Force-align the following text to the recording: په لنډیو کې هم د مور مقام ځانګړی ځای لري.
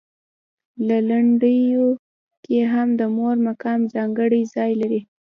په 0.85 0.95
لنډیو 1.09 1.85
کې 2.45 2.59
هم 2.73 2.87
د 2.99 3.01
مور 3.15 3.35
مقام 3.47 3.81
ځانګړی 3.93 4.41
ځای 4.55 4.71
لري. 4.81 5.01